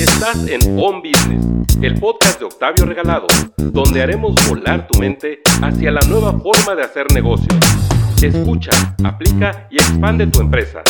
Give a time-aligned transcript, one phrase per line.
[0.00, 1.44] Estás en On Business,
[1.82, 3.26] el podcast de Octavio Regalado,
[3.58, 7.54] donde haremos volar tu mente hacia la nueva forma de hacer negocios.
[8.22, 8.70] Escucha,
[9.04, 10.82] aplica y expande tu empresa.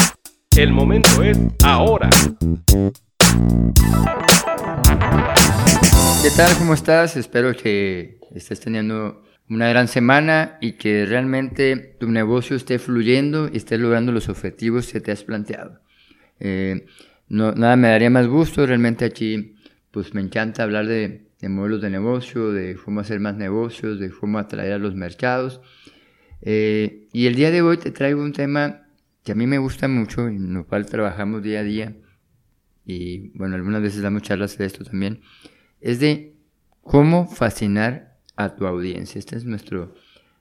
[0.57, 2.09] El momento es ahora.
[6.22, 6.56] ¿Qué tal?
[6.56, 7.17] ¿Cómo estás?
[7.17, 13.56] Espero que estés teniendo una gran semana y que realmente tu negocio esté fluyendo y
[13.56, 15.81] estés logrando los objetivos que te has planteado.
[16.38, 16.87] Eh,
[17.30, 19.55] no, nada me daría más gusto, realmente aquí
[19.92, 24.39] pues me encanta hablar de, modelos de negocio, de cómo hacer más negocios, de cómo
[24.39, 25.61] atraer a los mercados.
[26.43, 28.89] Eh, y el día de hoy te traigo un tema
[29.23, 31.97] que a mí me gusta mucho, en lo cual trabajamos día a día,
[32.84, 35.20] y bueno, algunas veces damos charlas de esto también,
[35.81, 36.34] es de
[36.83, 39.20] cómo fascinar a tu audiencia.
[39.20, 39.95] Este es nuestro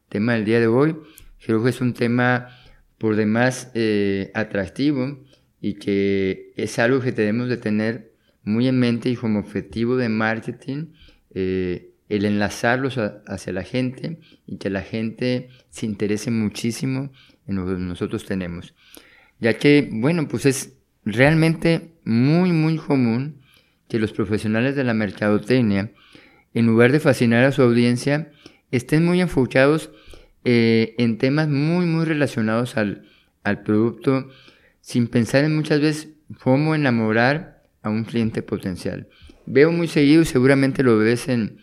[0.10, 0.98] tema del día de hoy.
[1.46, 2.48] Creo que es un tema
[2.98, 5.20] por demás eh, atractivo
[5.62, 8.14] y que es algo que tenemos de tener
[8.44, 10.94] muy en mente y como objetivo de marketing,
[11.34, 17.12] eh, el enlazarlos hacia la gente y que la gente se interese muchísimo
[17.48, 18.74] en lo que nosotros tenemos.
[19.40, 20.74] Ya que, bueno, pues es
[21.06, 23.42] realmente muy, muy común
[23.88, 25.92] que los profesionales de la mercadotecnia,
[26.54, 28.32] en lugar de fascinar a su audiencia,
[28.72, 29.92] estén muy enfocados
[30.46, 33.08] eh, en temas muy, muy relacionados al,
[33.44, 34.30] al producto
[34.82, 36.10] sin pensar en muchas veces
[36.42, 39.08] cómo enamorar a un cliente potencial.
[39.46, 41.58] Veo muy seguido, seguramente lo ves en,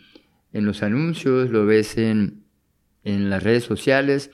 [0.51, 2.43] los anuncios, lo ves en,
[3.03, 4.31] las redes sociales,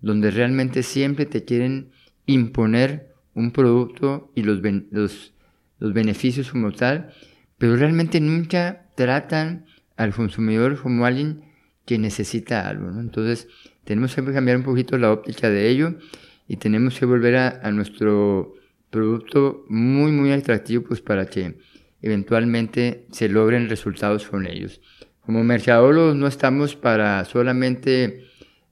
[0.00, 1.90] donde realmente siempre te quieren
[2.26, 5.34] imponer un producto y los, los,
[5.78, 7.12] los beneficios como tal,
[7.58, 11.42] pero realmente nunca tratan al consumidor como alguien
[11.84, 12.88] que necesita algo.
[12.98, 13.48] Entonces,
[13.84, 15.98] tenemos que cambiar un poquito la óptica de ello
[16.46, 18.54] y tenemos que volver a, nuestro
[18.90, 21.58] producto muy, muy atractivo pues para que
[22.02, 24.80] eventualmente se logren resultados con ellos.
[25.20, 28.26] Como mercadólogos no estamos para solamente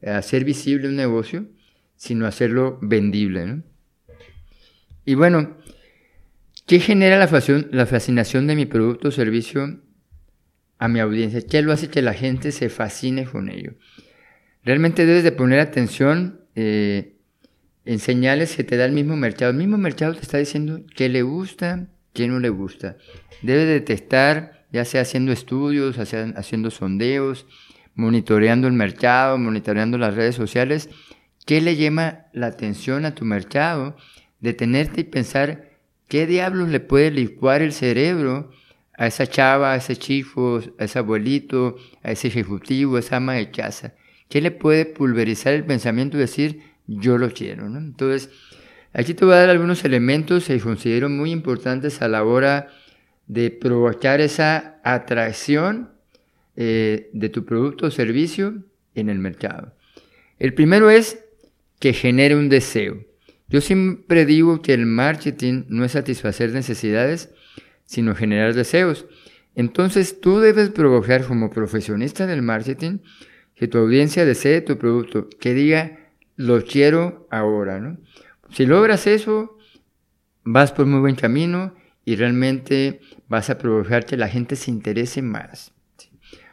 [0.05, 1.47] hacer visible un negocio,
[1.97, 3.63] sino hacerlo vendible.
[5.05, 5.57] Y bueno,
[6.67, 9.81] ¿qué genera la, la fascinación de mi producto o servicio
[10.79, 11.41] a mi audiencia?
[11.41, 13.75] ¿Qué lo hace que la gente se fascine con ello?
[14.63, 17.12] Realmente debes de poner atención eh,
[17.85, 19.51] en señales que te da el mismo mercado.
[19.51, 22.97] El mismo mercado te está diciendo qué le gusta, qué no le gusta.
[23.43, 27.47] Debe detectar, ya sea haciendo estudios, haciendo sondeos,
[27.95, 30.89] monitoreando el mercado, monitoreando las redes sociales,
[31.45, 33.97] qué le llama la atención a tu mercado,
[34.41, 35.71] detenerte y pensar
[36.09, 38.51] qué diablos le puede licuar el cerebro
[38.95, 43.35] a esa chava, a ese chico, a ese abuelito, a ese ejecutivo, a esa ama
[43.35, 43.95] de casa.
[44.29, 47.67] ¿Qué le puede pulverizar el pensamiento y decir, yo lo quiero.
[47.67, 48.31] Entonces,
[48.93, 52.69] aquí te voy a dar algunos elementos que considero muy importantes a la hora
[53.27, 55.91] de provocar esa atracción
[56.57, 58.63] eh, de tu producto o servicio
[58.95, 59.75] en el mercado.
[60.39, 61.25] El primero es
[61.79, 63.05] que genere un deseo.
[63.49, 67.31] Yo siempre digo que el marketing no es satisfacer necesidades,
[67.85, 69.07] sino generar deseos.
[69.55, 72.99] Entonces tú debes provocar como profesionista del marketing
[73.55, 76.02] que tu audiencia desee tu producto, que diga,
[76.43, 77.99] lo quiero ahora, ¿no?
[78.51, 79.57] Si logras eso,
[80.45, 85.23] vas por muy buen camino y realmente vas a provocar que la gente se interese
[85.23, 85.73] más.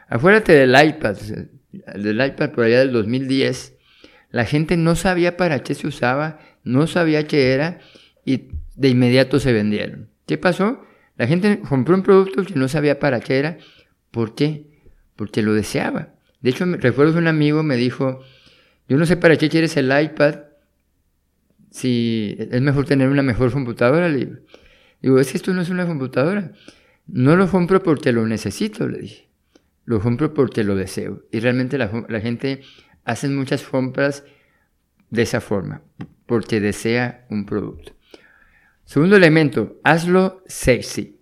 [0.08, 1.16] Afuérate del iPad,
[1.94, 3.74] del iPad por allá del 2010,
[4.30, 7.80] la gente no sabía para qué se usaba, no sabía qué era
[8.24, 10.08] y de inmediato se vendieron.
[10.26, 10.84] ¿Qué pasó?
[11.16, 13.58] La gente compró un producto que no sabía para qué era.
[14.10, 14.66] ¿Por qué?
[15.16, 16.14] Porque lo deseaba.
[16.40, 18.20] De hecho, recuerdo que un amigo me dijo,
[18.90, 20.40] yo no sé para qué quieres el iPad
[21.70, 24.08] si es mejor tener una mejor computadora.
[24.08, 24.42] Le
[25.00, 26.50] digo, es que esto no es una computadora.
[27.06, 29.28] No lo compro porque lo necesito, le dije.
[29.84, 31.22] Lo compro porque lo deseo.
[31.30, 31.88] Y realmente la,
[32.20, 32.62] gente
[33.04, 34.24] hace muchas compras
[35.08, 35.82] de esa forma,
[36.26, 37.92] porque desea un producto.
[38.86, 41.20] Segundo elemento, hazlo sexy.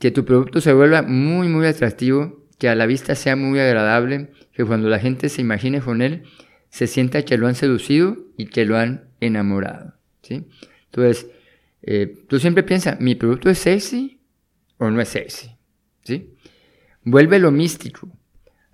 [0.00, 4.32] Que tu producto se vuelva muy, muy atractivo, que a la vista sea muy agradable,
[4.52, 6.24] que cuando la gente se imagine con él,
[6.70, 9.94] se sienta que lo han seducido y que lo han enamorado.
[10.22, 10.46] ¿sí?
[10.86, 11.26] Entonces,
[11.82, 14.20] eh, tú siempre piensas, ¿mi producto es sexy
[14.78, 15.50] o no es sexy?
[16.02, 16.34] ¿sí?
[17.04, 18.10] lo místico.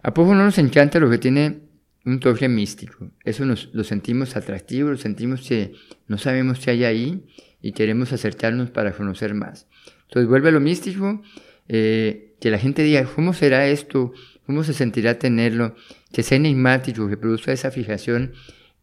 [0.03, 1.63] ¿A poco no nos encanta lo que tiene
[2.05, 3.11] un toque místico?
[3.25, 5.73] Eso nos, lo sentimos atractivo, lo sentimos que
[6.07, 7.27] no sabemos qué hay ahí
[7.61, 9.67] y queremos acercarnos para conocer más.
[10.03, 11.23] Entonces, vuelve lo místico,
[11.69, 14.13] eh, que la gente diga, ¿cómo será esto?
[14.45, 15.75] ¿Cómo se sentirá tenerlo?
[16.17, 18.33] Que sea enigmático, que produzca esa fijación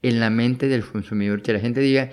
[0.04, 2.12] en la mente del consumidor, que la gente diga,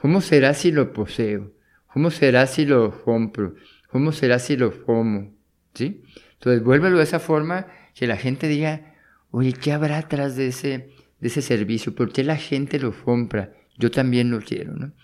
[0.00, 1.52] ¿cómo será si lo poseo?
[1.92, 3.56] ¿Cómo será si lo compro?
[3.90, 5.34] ¿Cómo será si lo como?
[5.74, 6.02] ¿Sí?
[6.32, 8.94] Entonces, vuélvelo de esa forma que la gente diga,
[9.30, 10.88] oye, ¿qué habrá atrás de ese,
[11.20, 11.94] de ese servicio?
[11.94, 13.52] ¿Por qué la gente lo compra?
[13.76, 14.94] Yo también lo quiero, ¿no?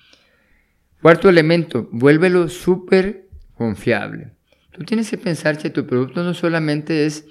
[1.03, 4.33] Cuarto elemento, vuélvelo súper confiable.
[4.71, 7.27] Tú tienes que pensar que tu producto no solamente es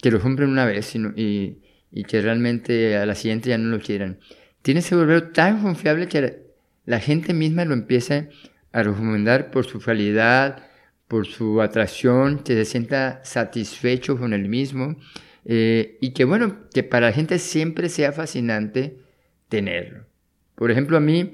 [0.00, 1.58] que lo compren una vez sino, y,
[1.90, 4.18] y que realmente a la siguiente ya no lo quieran.
[4.62, 6.42] Tienes que volverlo tan confiable que
[6.84, 8.28] la gente misma lo empiece
[8.72, 10.62] a recomendar por su calidad,
[11.06, 14.96] por su atracción, que se sienta satisfecho con el mismo
[15.44, 18.98] eh, y que bueno, que para la gente siempre sea fascinante
[19.48, 20.04] tenerlo.
[20.54, 21.32] Por ejemplo, a mí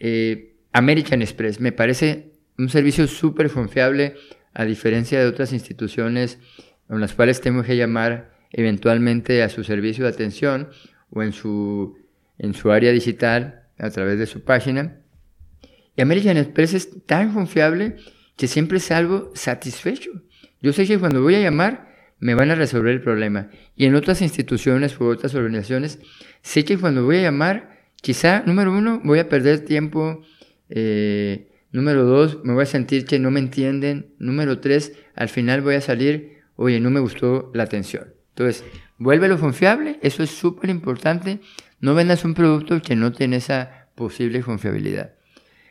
[0.00, 4.14] eh, American Express me parece un servicio súper confiable
[4.54, 6.38] a diferencia de otras instituciones
[6.96, 10.68] en las cuales tengo que llamar eventualmente a su servicio de atención
[11.10, 11.96] o en su,
[12.38, 15.00] en su área digital a través de su página.
[15.96, 17.96] Y American Express es tan confiable
[18.36, 20.10] que siempre salgo satisfecho.
[20.60, 23.50] Yo sé que cuando voy a llamar me van a resolver el problema.
[23.74, 25.98] Y en otras instituciones u otras organizaciones,
[26.40, 30.22] sé que cuando voy a llamar, quizá, número uno, voy a perder tiempo.
[30.68, 34.14] Eh, número dos, me voy a sentir que no me entienden.
[34.18, 38.14] Número tres, al final voy a salir, oye, no me gustó la atención.
[38.30, 38.64] Entonces,
[38.98, 41.40] vuélvelo confiable, eso es súper importante.
[41.80, 45.14] No vendas un producto que no tiene esa posible confiabilidad.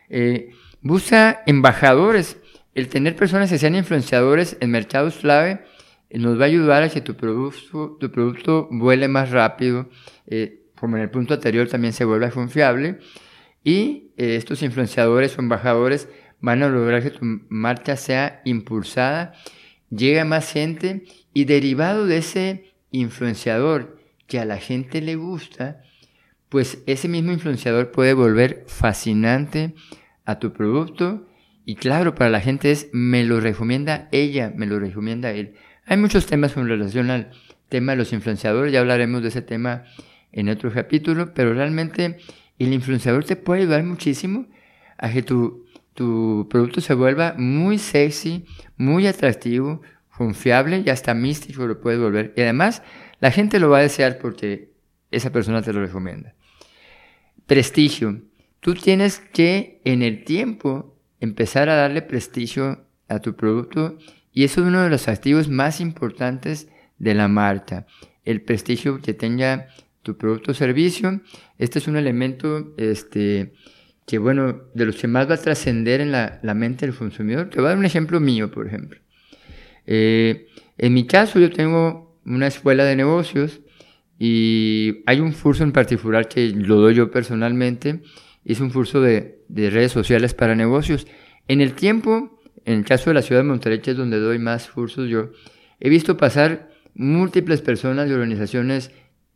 [0.10, 0.52] Eh,
[0.82, 2.38] busca embajadores
[2.74, 5.62] el tener personas que sean influenciadores en mercados clave
[6.10, 9.90] eh, nos va a ayudar a que tu producto, tu producto vuele más rápido,
[10.28, 13.00] eh, como en el punto anterior también se vuelva confiable,
[13.64, 17.20] y eh, estos influenciadores o embajadores van a lograr que tu
[17.50, 19.34] marcha sea impulsada,
[19.92, 21.04] llegue a más gente
[21.34, 25.84] y derivado de ese influenciador que a la gente le gusta,
[26.50, 29.76] pues ese mismo influenciador puede volver fascinante
[30.26, 31.28] a tu producto
[31.66, 35.56] y claro, para la gente es, me lo recomienda ella, me lo recomienda él.
[35.86, 37.32] Hay muchos temas con relación al
[37.70, 39.84] tema de los influenciadores, ya hablaremos de ese tema
[40.32, 42.18] en otro capítulo, pero realmente
[42.58, 44.48] el influenciador te puede ayudar muchísimo
[44.98, 45.61] a que tu,
[45.94, 48.46] tu producto se vuelva muy sexy,
[48.78, 49.82] muy atractivo,
[50.16, 52.34] confiable y hasta místico lo puedes volver.
[52.36, 52.84] Y además,
[53.20, 54.72] la gente lo va a desear porque
[55.12, 56.36] esa persona te lo recomienda.
[57.46, 58.22] Prestigio.
[58.60, 63.98] Tú tienes que en el tiempo empezar a darle prestigio a tu producto
[64.32, 67.88] y eso es uno de los activos más importantes de la marca,
[68.24, 69.68] el prestigio que tenga
[70.04, 71.22] tu producto o servicio.
[71.58, 73.54] Este es un elemento este,
[74.06, 77.50] que, bueno, de los que más va a trascender en la, mente del consumidor.
[77.50, 79.00] Te voy a dar un ejemplo mío, por ejemplo.
[79.86, 83.62] Eh, en mi caso, yo tengo una escuela de negocios
[84.20, 88.02] y hay un curso en particular que lo doy yo personalmente
[88.44, 91.08] hice un curso de, de, redes sociales para negocios.
[91.48, 94.40] En el tiempo, en el caso de la ciudad de Monterrey, que es donde doy
[94.40, 95.32] más cursos yo,
[95.80, 98.92] he visto pasar múltiples personas y organizaciones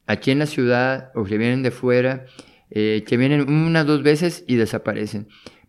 [0.08, 2.26] aquí en la ciudad o que vienen de fuera,
[2.72, 5.28] eh, que vienen una o dos veces y desaparecen.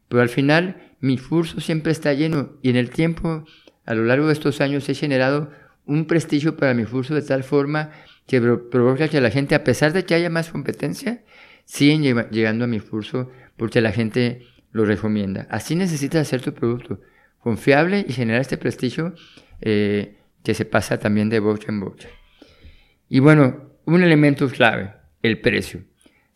[0.09, 3.45] Pero al final mi curso siempre está lleno y en el tiempo,
[3.85, 5.51] a lo largo de estos años, he generado
[5.85, 7.91] un prestigio para mi curso de tal forma
[8.27, 11.23] que provoca que la gente, a pesar de que haya más competencia,
[11.65, 14.43] siguen llegando a mi curso porque la gente
[14.73, 15.47] lo recomienda.
[15.51, 17.01] Así necesitas hacer tu producto
[17.39, 19.15] confiable y generar este prestigio
[19.61, 22.07] eh, que se pasa también de boca en boca.
[23.09, 24.93] Y bueno, un elemento clave,
[25.23, 25.85] el precio.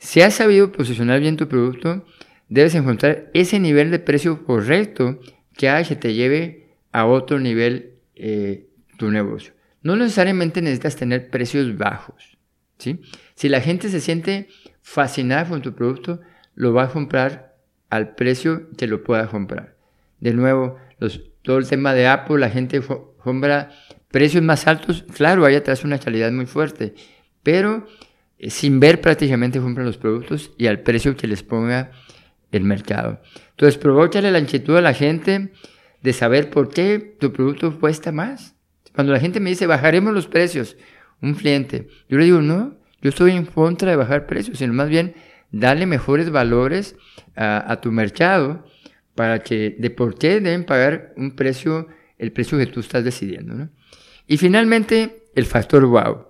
[0.00, 2.06] Si has sabido posicionar bien tu producto,
[2.48, 5.20] debes encontrar ese nivel de precio correcto
[5.56, 8.66] que haga te lleve a otro nivel eh,
[8.96, 9.52] tu negocio.
[9.82, 12.38] No necesariamente necesitas tener precios bajos.
[12.78, 13.02] ¿sí?
[13.34, 14.48] Si la gente se siente
[14.80, 16.20] fascinada con tu producto,
[16.54, 17.56] lo va a comprar
[17.90, 19.76] al precio que lo pueda comprar.
[20.18, 20.78] De nuevo,
[21.42, 22.80] todo el tema de Apple, la gente
[23.18, 23.70] compra
[24.10, 26.94] precios más altos, claro, hay atrás una calidad muy fuerte,
[27.42, 27.86] pero
[28.48, 31.90] sin ver prácticamente compran los productos y al precio que les ponga
[32.52, 33.20] el mercado.
[33.50, 35.52] Entonces, provócale la inquietud a la gente
[36.02, 38.56] de saber por qué tu producto cuesta más.
[38.94, 40.76] Cuando la gente me dice, bajaremos los precios,
[41.20, 44.88] un cliente, yo le digo, no, yo estoy en contra de bajar precios, sino más
[44.88, 45.14] bien
[45.52, 46.96] darle mejores valores
[47.36, 48.64] a, tu mercado
[49.14, 53.68] para que de por qué deben pagar un precio, el precio que tú estás decidiendo.
[54.26, 56.26] Y finalmente, el factor wow.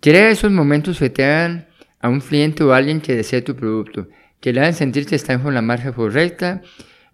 [0.00, 1.68] Crea esos momentos que te hagan
[2.00, 4.08] a un cliente o a alguien que desee tu producto,
[4.40, 6.62] que le hagan sentir que están con la marca correcta,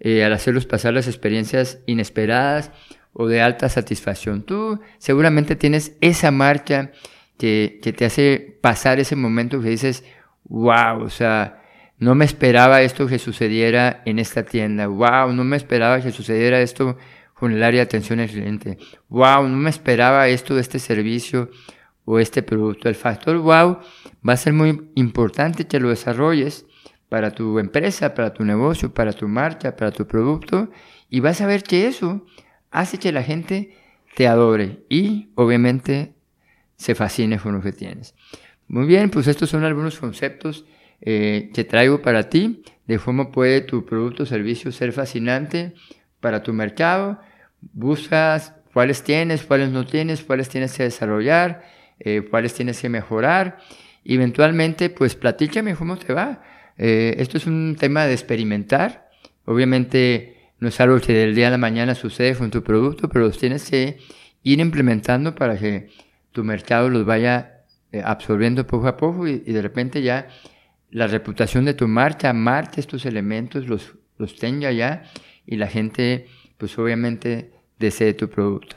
[0.00, 2.72] eh, al hacerlos pasar las experiencias inesperadas
[3.14, 4.42] o de alta satisfacción.
[4.42, 6.92] Tú seguramente tienes esa marca
[7.38, 10.04] que, te hace pasar ese momento que dices,
[10.44, 11.62] wow, o sea,
[11.98, 16.60] no me esperaba esto que sucediera en esta tienda, wow, no me esperaba que sucediera
[16.60, 16.98] esto
[17.32, 18.78] con el área de atención al cliente.
[19.08, 21.50] Wow, no me esperaba esto de este servicio
[22.04, 22.88] o este producto.
[22.88, 23.78] El factor wow
[24.26, 26.66] va a ser muy importante que lo desarrolles
[27.08, 30.70] para tu empresa, para tu negocio, para tu marca, para tu producto
[31.08, 32.26] y vas a ver que eso
[32.70, 33.76] hace que la gente
[34.16, 36.14] te adore y obviamente
[36.76, 38.14] se fascine con lo que tienes.
[38.66, 40.64] Muy bien, pues estos son algunos conceptos
[41.00, 45.74] eh, que traigo para ti de cómo puede tu producto o servicio ser fascinante
[46.20, 47.20] para tu mercado.
[47.60, 51.64] Buscas cuáles tienes, cuáles no tienes, cuáles tienes que desarrollar,
[52.00, 53.58] eh, cuáles tienes que mejorar.
[54.04, 56.42] Eventualmente, pues platícame cómo te va.
[56.76, 59.08] Eh, esto es un tema de experimentar.
[59.44, 63.26] Obviamente no es algo que del día a la mañana sucede con tu producto, pero
[63.26, 63.98] los tienes que
[64.42, 65.88] ir implementando para que
[66.32, 70.28] tu mercado los vaya eh, absorbiendo poco a poco y, de repente ya
[70.90, 75.02] la reputación de tu marca marca estos elementos, los, los tenga ya
[75.46, 76.26] y la gente
[76.58, 78.76] pues obviamente desee tu producto.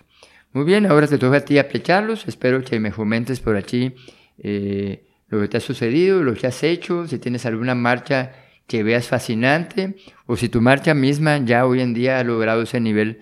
[0.54, 2.28] Muy bien, ahora te toca a ti aplicarlos.
[2.28, 3.94] Espero que me comentes por aquí
[4.40, 8.32] eh, lo que te ha sucedido, lo que has hecho, si tienes alguna marcha
[8.66, 12.80] que veas fascinante o si tu marcha misma ya hoy en día ha logrado ese
[12.80, 13.20] nivel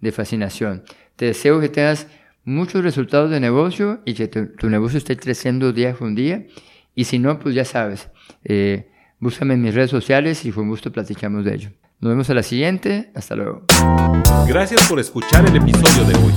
[0.00, 0.84] de fascinación.
[1.16, 2.06] Te deseo que tengas
[2.44, 6.46] muchos resultados de negocio y que tu, negocio esté creciendo día con día.
[6.94, 8.08] Y si no, pues ya sabes,
[8.44, 11.70] eh, búscame en mis redes sociales y con gusto platicamos de ello.
[12.00, 13.10] Nos vemos a la siguiente.
[13.14, 13.62] Hasta luego.
[14.46, 16.32] Gracias por escuchar el episodio de hoy.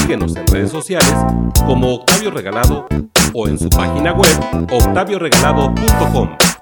[0.00, 1.14] Síguenos en redes sociales
[1.66, 2.86] como Octavio Regalado
[3.34, 4.32] o en su página web
[4.72, 6.55] octavioregalado.com.